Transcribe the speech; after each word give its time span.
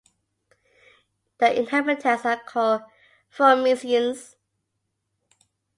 The 1.37 1.59
inhabitants 1.59 2.25
are 2.25 2.39
called 2.43 2.81
"Fourmisiens". 3.31 4.33